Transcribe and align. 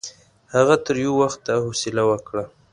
هغه 0.55 0.75
تر 0.85 0.95
یوه 1.05 1.15
وخته 1.23 1.51
حوصله 1.65 2.03
وکړه. 2.09 2.43